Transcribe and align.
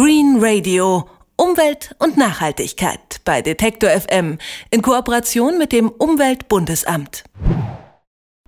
Green 0.00 0.36
Radio. 0.38 1.08
Umwelt 1.36 1.96
und 1.98 2.16
Nachhaltigkeit 2.16 3.20
bei 3.24 3.42
Detektor 3.42 3.90
FM 3.90 4.38
in 4.70 4.80
Kooperation 4.80 5.58
mit 5.58 5.72
dem 5.72 5.88
Umweltbundesamt. 5.88 7.24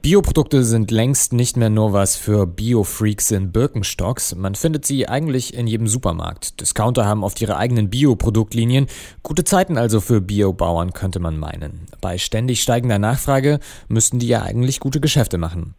Bioprodukte 0.01 0.63
sind 0.63 0.93
längst 0.93 1.33
nicht 1.33 1.57
mehr 1.57 1.69
nur 1.69 1.93
was 1.93 2.15
für 2.15 2.47
Biofreaks 2.47 3.33
in 3.33 3.51
Birkenstocks. 3.51 4.37
Man 4.37 4.55
findet 4.55 4.87
sie 4.87 5.09
eigentlich 5.09 5.53
in 5.53 5.67
jedem 5.67 5.89
Supermarkt. 5.89 6.61
Discounter 6.61 7.05
haben 7.05 7.25
oft 7.25 7.41
ihre 7.41 7.57
eigenen 7.57 7.91
Bioproduktlinien. 7.91 8.87
Gute 9.25 9.43
Zeiten 9.43 9.77
also 9.77 10.01
für 10.01 10.21
Biobauern, 10.21 10.93
könnte 10.93 11.19
man 11.19 11.37
meinen. 11.37 11.89
Bei 12.01 12.17
ständig 12.17 12.63
steigender 12.63 13.01
Nachfrage 13.01 13.59
müssten 13.89 14.21
die 14.21 14.29
ja 14.29 14.43
eigentlich 14.43 14.79
gute 14.79 15.01
Geschäfte 15.01 15.37
machen. 15.37 15.75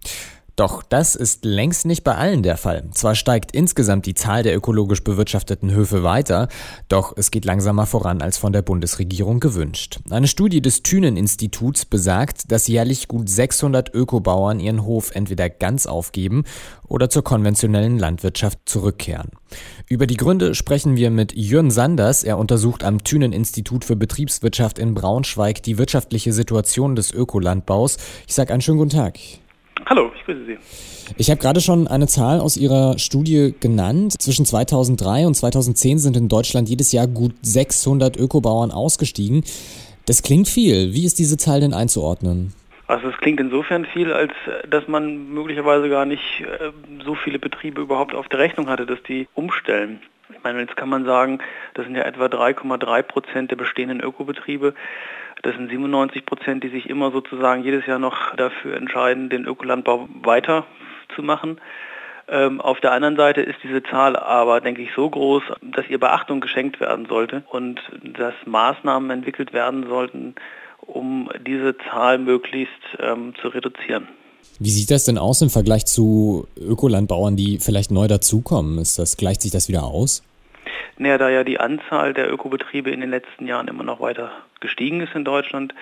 Doch 0.56 0.84
das 0.84 1.16
ist 1.16 1.46
längst 1.46 1.86
nicht 1.86 2.04
bei 2.04 2.16
allen 2.16 2.44
der 2.44 2.58
Fall. 2.58 2.84
Zwar 2.92 3.16
steigt 3.16 3.54
insgesamt 3.54 4.06
die 4.06 4.14
Zahl 4.14 4.44
der 4.44 4.56
ökologisch 4.56 5.04
bewirtschafteten 5.04 5.72
Höfe 5.72 6.04
weiter, 6.04 6.50
doch 6.90 7.14
es 7.16 7.32
geht 7.32 7.46
langsamer 7.46 7.86
voran 7.86 8.22
als 8.22 8.38
von 8.38 8.52
der 8.52 8.62
Bundesregierung 8.62 9.40
gewünscht. 9.40 10.00
Eine 10.10 10.28
Studie 10.28 10.62
des 10.62 10.84
Thünen-Instituts 10.84 11.86
besagt, 11.86 12.52
dass 12.52 12.68
jährlich 12.68 13.08
gut 13.08 13.30
600 13.30 13.94
Ökobauern 13.94 14.60
ihren 14.60 14.84
Hof 14.84 15.12
entweder 15.16 15.50
ganz 15.50 15.86
aufgeben 15.86 16.44
oder 16.88 17.10
zur 17.10 17.24
konventionellen 17.24 17.98
Landwirtschaft 17.98 18.60
zurückkehren. 18.66 19.32
Über 19.88 20.06
die 20.06 20.18
Gründe 20.18 20.54
sprechen 20.54 20.98
wir 20.98 21.12
mit 21.12 21.34
Jürgen 21.34 21.72
Sanders. 21.72 22.24
Er 22.24 22.38
untersucht 22.38 22.84
am 22.84 23.04
Thünen-Institut 23.04 23.86
für 23.86 23.96
Betriebswirtschaft 23.96 24.80
in 24.80 24.94
Braunschweig 24.94 25.64
die 25.64 25.78
wirtschaftliche 25.78 26.34
Situation 26.34 26.96
des 26.96 27.12
Ökolandbaus. 27.12 27.98
Ich 28.28 28.34
sage 28.34 28.52
einen 28.52 28.62
schönen 28.62 28.78
guten 28.78 28.92
Tag. 28.92 29.18
Hallo, 29.88 30.12
ich 30.16 30.26
grüße 30.26 30.46
Sie. 30.46 30.58
Ich 31.18 31.30
habe 31.30 31.42
gerade 31.42 31.62
schon 31.62 31.88
eine 31.88 32.08
Zahl 32.08 32.40
aus 32.40 32.58
Ihrer 32.58 32.98
Studie 33.00 33.54
genannt. 33.60 34.16
Zwischen 34.20 34.46
2003 34.46 35.28
und 35.28 35.36
2010 35.36 36.00
sind 36.00 36.18
in 36.18 36.30
Deutschland 36.30 36.70
jedes 36.70 36.92
Jahr 36.92 37.08
gut 37.08 37.34
600 37.42 38.18
Ökobauern 38.18 38.72
ausgestiegen. 38.72 39.44
Das 40.06 40.24
klingt 40.24 40.48
viel. 40.48 40.94
Wie 40.94 41.06
ist 41.06 41.20
diese 41.20 41.38
Zahl 41.38 41.60
denn 41.60 41.74
einzuordnen? 41.74 42.54
Also 42.88 43.08
es 43.08 43.18
klingt 43.18 43.40
insofern 43.40 43.86
viel, 43.86 44.12
als 44.12 44.34
dass 44.70 44.88
man 44.88 45.34
möglicherweise 45.34 45.90
gar 45.90 46.06
nicht 46.06 46.42
äh, 46.42 46.72
so 47.06 47.16
viele 47.16 47.40
Betriebe 47.40 47.82
überhaupt 47.82 48.14
auf 48.14 48.28
der 48.28 48.40
Rechnung 48.40 48.68
hatte, 48.68 48.86
dass 48.86 49.02
die 49.04 49.28
umstellen. 49.34 50.02
Ich 50.36 50.44
meine, 50.44 50.60
jetzt 50.60 50.76
kann 50.76 50.90
man 50.90 51.06
sagen, 51.06 51.40
das 51.74 51.86
sind 51.86 51.96
ja 51.96 52.04
etwa 52.04 52.26
3,3 52.26 53.02
Prozent 53.04 53.52
der 53.52 53.56
bestehenden 53.56 54.02
Ökobetriebe. 54.02 54.74
Das 55.42 55.56
sind 55.56 55.70
97 55.70 56.26
Prozent, 56.26 56.64
die 56.64 56.70
sich 56.70 56.90
immer 56.90 57.12
sozusagen 57.12 57.64
jedes 57.64 57.86
Jahr 57.86 58.00
noch 58.00 58.36
dafür 58.36 58.76
entscheiden, 58.76 59.30
den 59.30 59.46
Ökolandbau 59.46 60.08
weiterzumachen. 60.22 61.60
Ähm, 62.28 62.62
auf 62.62 62.80
der 62.80 62.92
anderen 62.92 63.18
Seite 63.18 63.42
ist 63.42 63.58
diese 63.64 63.84
Zahl 63.84 64.16
aber, 64.16 64.62
denke 64.62 64.82
ich, 64.82 64.94
so 64.94 65.10
groß, 65.10 65.44
dass 65.62 65.90
ihr 65.90 66.00
Beachtung 66.00 66.40
geschenkt 66.40 66.80
werden 66.80 67.06
sollte 67.08 67.44
und 67.50 67.82
dass 68.04 68.34
Maßnahmen 68.46 69.10
entwickelt 69.10 69.52
werden 69.54 69.88
sollten, 69.88 70.36
um 70.80 71.30
diese 71.40 71.78
Zahl 71.78 72.20
möglichst 72.20 72.82
ähm, 73.00 73.34
zu 73.36 73.50
reduzieren. 73.50 74.08
Wie 74.60 74.70
sieht 74.70 74.92
das 74.92 75.06
denn 75.06 75.18
aus 75.18 75.42
im 75.42 75.50
Vergleich 75.50 75.86
zu 75.86 76.48
Ökolandbauern, 76.56 77.36
die 77.36 77.60
vielleicht 77.60 77.92
neu 77.92 78.08
dazukommen? 78.08 78.78
Ist 78.78 79.00
das, 79.00 79.18
gleicht 79.18 79.42
sich 79.42 79.52
das 79.52 79.68
wieder 79.68 79.84
aus? 79.84 80.24
Naja, 80.98 81.18
da 81.18 81.30
ja 81.30 81.44
die 81.44 81.60
Anzahl 81.60 82.14
der 82.14 82.32
Ökobetriebe 82.32 82.92
in 82.92 83.02
den 83.02 83.10
letzten 83.10 83.48
Jahren 83.48 83.68
immer 83.68 83.84
noch 83.84 84.00
weiter 84.00 84.32
gestiegen 84.60 85.02
ist 85.02 85.16
in 85.16 85.26
Deutschland, 85.26 85.74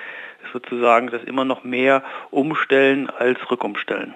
ist 0.46 0.54
sozusagen 0.54 1.12
das 1.12 1.24
immer 1.24 1.44
noch 1.44 1.66
mehr 1.66 2.04
umstellen 2.32 3.10
als 3.10 3.38
rückumstellen. 3.52 4.14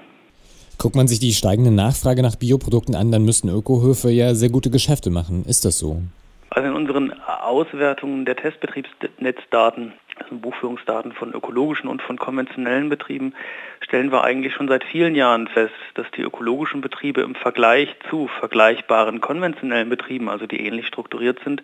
Guckt 0.77 0.95
man 0.95 1.07
sich 1.07 1.19
die 1.19 1.33
steigende 1.33 1.71
Nachfrage 1.71 2.21
nach 2.21 2.35
Bioprodukten 2.35 2.95
an, 2.95 3.11
dann 3.11 3.25
müssten 3.25 3.49
Ökohöfe 3.49 4.09
ja 4.11 4.33
sehr 4.33 4.49
gute 4.49 4.69
Geschäfte 4.69 5.09
machen. 5.09 5.43
Ist 5.45 5.65
das 5.65 5.77
so? 5.77 6.01
Also 6.49 6.69
in 6.69 6.75
unseren 6.75 7.13
Auswertungen 7.23 8.25
der 8.25 8.35
Testbetriebsnetzdaten, 8.35 9.93
also 10.23 10.35
Buchführungsdaten 10.37 11.13
von 11.13 11.33
ökologischen 11.33 11.89
und 11.89 12.01
von 12.01 12.17
konventionellen 12.17 12.89
Betrieben, 12.89 13.33
stellen 13.81 14.11
wir 14.11 14.23
eigentlich 14.23 14.53
schon 14.53 14.67
seit 14.67 14.83
vielen 14.83 15.15
Jahren 15.15 15.47
fest, 15.47 15.73
dass 15.95 16.09
die 16.11 16.21
ökologischen 16.21 16.81
Betriebe 16.81 17.21
im 17.21 17.35
Vergleich 17.35 17.95
zu 18.09 18.27
vergleichbaren 18.39 19.21
konventionellen 19.21 19.89
Betrieben, 19.89 20.29
also 20.29 20.47
die 20.47 20.65
ähnlich 20.65 20.87
strukturiert 20.87 21.39
sind, 21.43 21.61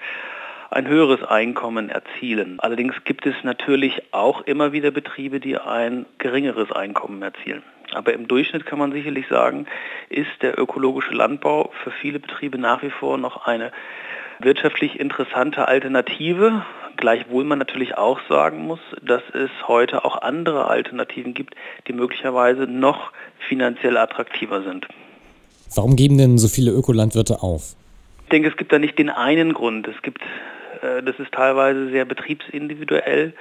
ein 0.71 0.87
höheres 0.87 1.23
Einkommen 1.23 1.89
erzielen. 1.89 2.59
Allerdings 2.59 2.93
gibt 3.03 3.25
es 3.25 3.35
natürlich 3.43 4.13
auch 4.13 4.41
immer 4.41 4.71
wieder 4.71 4.91
Betriebe, 4.91 5.39
die 5.39 5.57
ein 5.57 6.05
geringeres 6.19 6.71
Einkommen 6.71 7.21
erzielen. 7.21 7.63
Aber 7.93 8.13
im 8.13 8.27
Durchschnitt 8.27 8.67
kann 8.67 8.77
man 8.77 8.91
sicherlich 8.91 9.27
sagen, 9.27 9.65
ist 10.09 10.29
der 10.41 10.59
ökologische 10.59 11.13
Landbau 11.13 11.71
für 11.83 11.89
viele 11.89 12.19
Betriebe 12.19 12.59
nach 12.59 12.83
wie 12.83 12.91
vor 12.91 13.17
noch 13.17 13.47
eine 13.47 13.71
wirtschaftlich 14.39 14.99
interessante 14.99 15.67
Alternative, 15.67 16.63
gleichwohl 16.99 17.43
man 17.43 17.57
natürlich 17.57 17.97
auch 17.97 18.19
sagen 18.27 18.67
muss, 18.67 18.79
dass 19.01 19.23
es 19.33 19.49
heute 19.67 20.05
auch 20.05 20.21
andere 20.21 20.67
Alternativen 20.67 21.33
gibt, 21.33 21.55
die 21.87 21.93
möglicherweise 21.93 22.63
noch 22.63 23.11
finanziell 23.47 23.97
attraktiver 23.97 24.61
sind. 24.63 24.87
Warum 25.75 25.95
geben 25.95 26.17
denn 26.17 26.37
so 26.37 26.47
viele 26.47 26.71
Ökolandwirte 26.71 27.41
auf? 27.41 27.75
Ich 28.23 28.29
denke, 28.29 28.49
es 28.49 28.57
gibt 28.57 28.71
da 28.71 28.79
nicht 28.79 28.99
den 28.99 29.09
einen 29.09 29.53
Grund. 29.53 29.87
Es 29.87 30.01
gibt, 30.01 30.21
äh, 30.81 31.01
das 31.01 31.17
ist 31.19 31.31
teilweise 31.31 31.89
sehr 31.89 32.05
betriebsindividuell 32.05 33.33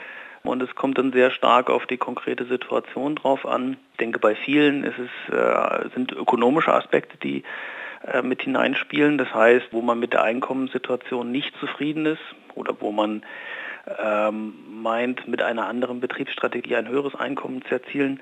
und 0.45 0.63
es 0.63 0.75
kommt 0.75 0.99
dann 0.99 1.13
sehr 1.13 1.31
stark 1.31 1.69
auf 1.69 1.87
die 1.87 1.97
konkrete 1.97 2.45
Situation 2.47 3.17
drauf 3.17 3.45
an. 3.45 3.77
Ich 3.93 3.99
denke, 3.99 4.19
bei 4.19 4.35
vielen 4.35 4.85
es, 4.85 4.95
äh, 5.35 5.89
sind 5.95 6.13
ökonomische 6.13 6.73
Aspekte, 6.73 7.19
die 7.19 7.43
mit 8.23 8.43
hineinspielen. 8.43 9.19
Das 9.19 9.33
heißt, 9.35 9.69
wo 9.73 9.83
man 9.83 9.99
mit 9.99 10.13
der 10.13 10.23
Einkommenssituation 10.23 11.31
nicht 11.31 11.55
zufrieden 11.59 12.07
ist 12.07 12.23
oder 12.55 12.75
wo 12.81 12.93
man 12.93 13.23
ähm, 13.99 14.55
meint, 14.83 15.27
mit 15.29 15.43
einer 15.43 15.67
anderen 15.67 16.01
Betriebsstrategie 16.01 16.77
ein 16.77 16.89
höheres 16.89 17.15
Einkommen 17.15 17.63
zu 17.63 17.75
erzielen. 17.75 18.21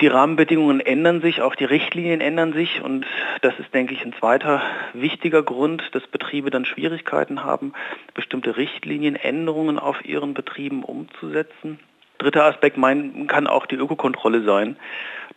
Die 0.00 0.06
Rahmenbedingungen 0.08 0.80
ändern 0.80 1.20
sich, 1.20 1.40
auch 1.40 1.54
die 1.54 1.64
Richtlinien 1.64 2.20
ändern 2.20 2.52
sich 2.52 2.82
und 2.82 3.06
das 3.42 3.56
ist, 3.58 3.72
denke 3.74 3.94
ich, 3.94 4.04
ein 4.04 4.14
zweiter 4.18 4.60
wichtiger 4.92 5.42
Grund, 5.42 5.82
dass 5.92 6.06
Betriebe 6.08 6.50
dann 6.50 6.64
Schwierigkeiten 6.64 7.44
haben, 7.44 7.74
bestimmte 8.12 8.56
Richtlinienänderungen 8.56 9.78
auf 9.78 10.04
ihren 10.04 10.34
Betrieben 10.34 10.82
umzusetzen. 10.82 11.78
Dritter 12.18 12.44
Aspekt 12.44 12.76
mein, 12.76 13.26
kann 13.26 13.46
auch 13.46 13.66
die 13.66 13.76
Ökokontrolle 13.76 14.42
sein 14.44 14.76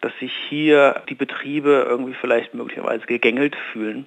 dass 0.02 0.12
sich 0.20 0.32
hier 0.50 1.02
die 1.10 1.16
Betriebe 1.16 1.86
irgendwie 1.88 2.14
vielleicht 2.14 2.54
möglicherweise 2.54 3.06
gegängelt 3.06 3.56
fühlen. 3.72 4.06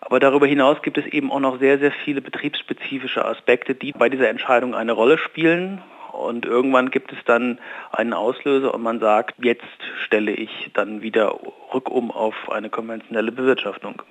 Aber 0.00 0.18
darüber 0.18 0.46
hinaus 0.46 0.78
gibt 0.82 0.96
es 0.96 1.06
eben 1.06 1.30
auch 1.30 1.40
noch 1.40 1.58
sehr, 1.58 1.78
sehr 1.78 1.92
viele 1.92 2.22
betriebsspezifische 2.22 3.24
Aspekte, 3.24 3.74
die 3.74 3.92
bei 3.92 4.08
dieser 4.08 4.28
Entscheidung 4.30 4.74
eine 4.74 4.92
Rolle 4.92 5.18
spielen. 5.18 5.82
Und 6.12 6.46
irgendwann 6.46 6.90
gibt 6.90 7.12
es 7.12 7.18
dann 7.26 7.58
einen 7.92 8.14
Auslöser 8.14 8.74
und 8.74 8.82
man 8.82 8.98
sagt, 8.98 9.44
jetzt 9.44 9.62
stelle 10.04 10.32
ich 10.32 10.70
dann 10.74 11.02
wieder 11.02 11.38
rückum 11.72 12.10
auf 12.10 12.34
eine 12.50 12.70
konventionelle 12.70 13.30
Bewirtschaftung. 13.30 14.02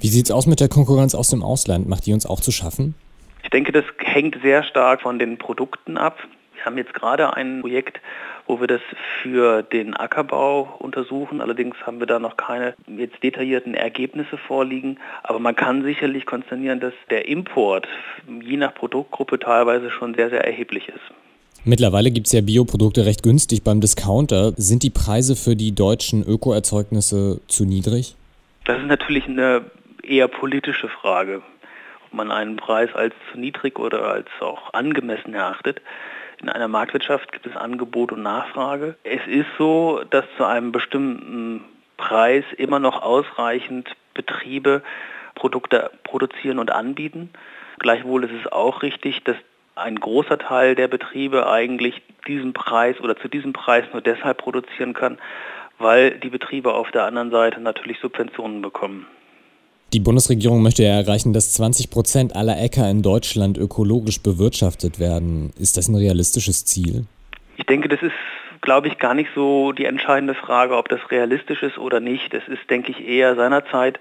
Wie 0.00 0.08
sieht 0.08 0.26
es 0.26 0.30
aus 0.30 0.46
mit 0.46 0.60
der 0.60 0.68
Konkurrenz 0.68 1.14
aus 1.14 1.28
dem 1.28 1.42
Ausland? 1.42 1.88
Macht 1.88 2.06
die 2.06 2.12
uns 2.12 2.26
auch 2.26 2.40
zu 2.40 2.50
schaffen? 2.50 2.94
Ich 3.42 3.50
denke, 3.50 3.72
das 3.72 3.84
hängt 3.98 4.36
sehr 4.42 4.62
stark 4.64 5.02
von 5.02 5.18
den 5.18 5.38
Produkten 5.38 5.96
ab. 5.96 6.18
Wir 6.60 6.66
haben 6.66 6.76
jetzt 6.76 6.92
gerade 6.92 7.34
ein 7.34 7.62
Projekt, 7.62 8.02
wo 8.46 8.60
wir 8.60 8.66
das 8.66 8.82
für 9.22 9.62
den 9.62 9.96
Ackerbau 9.96 10.76
untersuchen. 10.78 11.40
Allerdings 11.40 11.74
haben 11.86 12.00
wir 12.00 12.06
da 12.06 12.18
noch 12.18 12.36
keine 12.36 12.74
jetzt 12.86 13.22
detaillierten 13.22 13.72
Ergebnisse 13.72 14.36
vorliegen. 14.36 14.98
Aber 15.22 15.38
man 15.38 15.56
kann 15.56 15.82
sicherlich 15.84 16.26
konstatieren, 16.26 16.78
dass 16.78 16.92
der 17.08 17.28
Import 17.28 17.88
je 18.42 18.58
nach 18.58 18.74
Produktgruppe 18.74 19.38
teilweise 19.38 19.90
schon 19.90 20.14
sehr, 20.14 20.28
sehr 20.28 20.44
erheblich 20.44 20.88
ist. 20.88 21.00
Mittlerweile 21.64 22.10
gibt 22.10 22.26
es 22.26 22.34
ja 22.34 22.42
Bioprodukte 22.42 23.06
recht 23.06 23.22
günstig 23.22 23.64
beim 23.64 23.80
Discounter. 23.80 24.52
Sind 24.56 24.82
die 24.82 24.90
Preise 24.90 25.36
für 25.36 25.56
die 25.56 25.74
deutschen 25.74 26.22
Ökoerzeugnisse 26.26 27.40
zu 27.48 27.64
niedrig? 27.64 28.16
Das 28.66 28.78
ist 28.78 28.86
natürlich 28.86 29.26
eine 29.28 29.64
eher 30.02 30.28
politische 30.28 30.88
Frage, 30.88 31.40
ob 32.06 32.14
man 32.14 32.30
einen 32.30 32.56
Preis 32.56 32.90
als 32.94 33.14
zu 33.32 33.38
niedrig 33.38 33.78
oder 33.78 34.02
als 34.04 34.28
auch 34.40 34.74
angemessen 34.74 35.32
erachtet. 35.32 35.80
In 36.40 36.48
einer 36.48 36.68
Marktwirtschaft 36.68 37.32
gibt 37.32 37.46
es 37.46 37.56
Angebot 37.56 38.12
und 38.12 38.22
Nachfrage. 38.22 38.96
Es 39.04 39.20
ist 39.26 39.48
so, 39.58 40.02
dass 40.08 40.24
zu 40.36 40.44
einem 40.44 40.72
bestimmten 40.72 41.64
Preis 41.96 42.44
immer 42.56 42.78
noch 42.78 43.02
ausreichend 43.02 43.94
Betriebe 44.14 44.82
Produkte 45.34 45.90
produzieren 46.02 46.58
und 46.58 46.70
anbieten. 46.70 47.30
Gleichwohl 47.78 48.24
ist 48.24 48.32
es 48.32 48.50
auch 48.50 48.82
richtig, 48.82 49.22
dass 49.24 49.36
ein 49.74 49.96
großer 49.96 50.38
Teil 50.38 50.74
der 50.74 50.88
Betriebe 50.88 51.48
eigentlich 51.48 52.02
diesen 52.26 52.52
Preis 52.52 52.98
oder 53.00 53.16
zu 53.16 53.28
diesem 53.28 53.52
Preis 53.52 53.84
nur 53.92 54.02
deshalb 54.02 54.38
produzieren 54.38 54.94
kann, 54.94 55.18
weil 55.78 56.18
die 56.18 56.28
Betriebe 56.28 56.74
auf 56.74 56.90
der 56.90 57.04
anderen 57.04 57.30
Seite 57.30 57.60
natürlich 57.60 57.98
Subventionen 58.00 58.60
bekommen. 58.60 59.06
Die 59.92 59.98
Bundesregierung 59.98 60.62
möchte 60.62 60.84
ja 60.84 61.00
erreichen, 61.00 61.32
dass 61.32 61.52
20 61.54 61.90
Prozent 61.90 62.36
aller 62.36 62.62
Äcker 62.62 62.88
in 62.88 63.02
Deutschland 63.02 63.58
ökologisch 63.58 64.22
bewirtschaftet 64.22 65.00
werden. 65.00 65.52
Ist 65.58 65.76
das 65.76 65.88
ein 65.88 65.96
realistisches 65.96 66.64
Ziel? 66.64 67.06
Ich 67.56 67.66
denke, 67.66 67.88
das 67.88 68.00
ist, 68.00 68.12
glaube 68.60 68.86
ich, 68.86 68.98
gar 68.98 69.14
nicht 69.14 69.30
so 69.34 69.72
die 69.72 69.86
entscheidende 69.86 70.34
Frage, 70.34 70.76
ob 70.76 70.88
das 70.88 71.00
realistisch 71.10 71.64
ist 71.64 71.76
oder 71.76 71.98
nicht. 71.98 72.32
Das 72.32 72.46
ist, 72.46 72.70
denke 72.70 72.92
ich, 72.92 73.04
eher 73.04 73.34
seinerzeit 73.34 73.98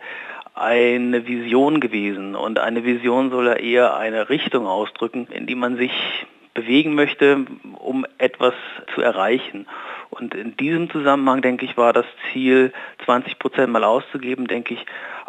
eine 0.54 1.26
Vision 1.26 1.80
gewesen 1.80 2.36
und 2.36 2.60
eine 2.60 2.84
Vision 2.84 3.32
soll 3.32 3.48
ja 3.48 3.54
eher 3.54 3.98
eine 3.98 4.30
Richtung 4.30 4.68
ausdrücken, 4.68 5.28
in 5.32 5.48
die 5.48 5.56
man 5.56 5.76
sich 5.78 5.92
bewegen 6.54 6.94
möchte, 6.94 7.46
um 7.80 8.06
etwas 8.18 8.54
zu 8.94 9.02
erreichen. 9.02 9.66
Und 10.10 10.34
in 10.34 10.58
diesem 10.58 10.90
Zusammenhang, 10.90 11.42
denke 11.42 11.66
ich, 11.66 11.78
war 11.78 11.94
das 11.94 12.06
Ziel, 12.32 12.74
20 13.06 13.40
Prozent 13.40 13.72
mal 13.72 13.84
auszugeben, 13.84 14.48
denke 14.48 14.74
ich, 14.74 14.86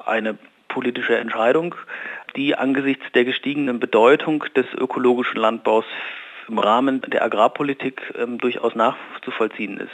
eine 0.06 0.36
politische 0.68 1.16
Entscheidung, 1.16 1.74
die 2.36 2.54
angesichts 2.54 3.04
der 3.12 3.24
gestiegenen 3.24 3.80
Bedeutung 3.80 4.44
des 4.54 4.66
ökologischen 4.74 5.40
Landbaus 5.40 5.84
im 6.48 6.58
Rahmen 6.58 7.00
der 7.02 7.24
Agrarpolitik 7.24 8.14
ähm, 8.18 8.38
durchaus 8.38 8.74
nachzuvollziehen 8.74 9.78
ist. 9.78 9.92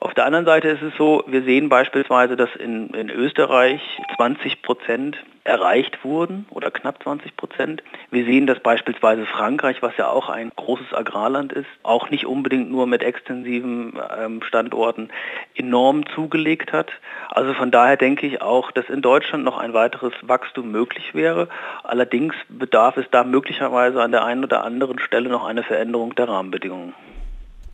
Auf 0.00 0.12
der 0.14 0.26
anderen 0.26 0.44
Seite 0.44 0.68
ist 0.68 0.82
es 0.82 0.92
so, 0.96 1.24
wir 1.26 1.42
sehen 1.42 1.68
beispielsweise, 1.68 2.36
dass 2.36 2.54
in, 2.56 2.88
in 2.90 3.08
Österreich 3.10 3.80
20 4.16 4.62
Prozent 4.62 5.16
erreicht 5.44 6.04
wurden 6.04 6.46
oder 6.50 6.70
knapp 6.70 7.02
20 7.02 7.36
Prozent. 7.36 7.82
Wir 8.10 8.24
sehen, 8.24 8.46
dass 8.46 8.60
beispielsweise 8.60 9.26
Frankreich, 9.26 9.82
was 9.82 9.96
ja 9.98 10.08
auch 10.08 10.30
ein 10.30 10.50
großes 10.56 10.94
Agrarland 10.94 11.52
ist, 11.52 11.68
auch 11.82 12.08
nicht 12.08 12.24
unbedingt 12.24 12.70
nur 12.70 12.86
mit 12.86 13.02
extensiven 13.02 13.98
ähm, 14.18 14.42
Standorten 14.42 15.10
enorm 15.54 16.06
zugelegt 16.14 16.72
hat. 16.72 16.92
Also 17.28 17.52
von 17.52 17.70
daher 17.70 17.98
denke 17.98 18.26
ich 18.26 18.40
auch, 18.40 18.70
dass 18.72 18.88
in 18.88 19.02
Deutschland 19.02 19.44
noch 19.44 19.58
ein 19.58 19.74
weiteres 19.74 20.14
Wachstum 20.22 20.72
möglich 20.72 21.14
wäre. 21.14 21.48
Allerdings 21.82 22.34
bedarf 22.48 22.96
es 22.96 23.06
da 23.10 23.22
möglicherweise 23.22 24.02
an 24.02 24.12
der 24.12 24.24
einen 24.24 24.44
oder 24.44 24.64
anderen 24.64 24.98
Stelle 24.98 25.28
noch 25.28 25.44
eine 25.44 25.62
Veränderung 25.62 26.14
der 26.14 26.28
Rahmenbedingungen. 26.28 26.94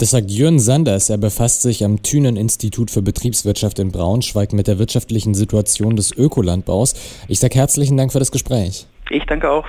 Das 0.01 0.13
sagt 0.13 0.31
Jürgen 0.31 0.61
Sanders. 0.61 1.11
Er 1.11 1.19
befasst 1.19 1.61
sich 1.61 1.85
am 1.85 2.03
Thünen-Institut 2.03 2.91
für 2.91 3.03
Betriebswirtschaft 3.03 3.79
in 3.81 3.93
Braunschweig 3.93 4.55
mit 4.55 4.67
der 4.67 4.79
wirtschaftlichen 4.79 5.35
Situation 5.35 5.95
des 5.95 6.11
Ökolandbaus. 6.11 6.95
Ich 7.29 7.39
sage 7.39 7.57
herzlichen 7.57 7.99
Dank 7.99 8.11
für 8.11 8.19
das 8.19 8.33
Gespräch. 8.33 8.87
Ich 9.11 9.27
danke 9.27 9.51
auch. 9.51 9.67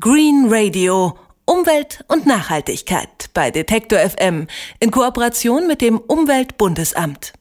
Green 0.00 0.46
Radio. 0.48 1.18
Umwelt 1.44 2.04
und 2.06 2.24
Nachhaltigkeit 2.24 3.30
bei 3.34 3.50
Detektor 3.50 3.98
FM 3.98 4.46
in 4.78 4.92
Kooperation 4.92 5.66
mit 5.66 5.80
dem 5.80 5.98
Umweltbundesamt. 5.98 7.32